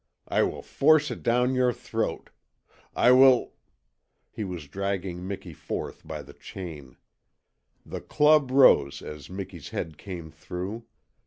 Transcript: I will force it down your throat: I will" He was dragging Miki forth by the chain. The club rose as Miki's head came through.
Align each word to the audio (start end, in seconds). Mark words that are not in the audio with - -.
I 0.27 0.41
will 0.41 0.63
force 0.63 1.11
it 1.11 1.21
down 1.21 1.53
your 1.53 1.71
throat: 1.71 2.31
I 2.95 3.11
will" 3.11 3.53
He 4.35 4.43
was 4.43 4.67
dragging 4.67 5.27
Miki 5.27 5.53
forth 5.53 6.07
by 6.07 6.23
the 6.23 6.33
chain. 6.33 6.97
The 7.85 8.01
club 8.01 8.49
rose 8.49 9.03
as 9.03 9.29
Miki's 9.29 9.69
head 9.69 9.99
came 9.99 10.31
through. 10.31 10.85